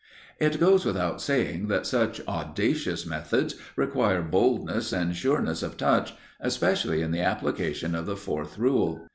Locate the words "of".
5.61-5.77, 7.93-8.07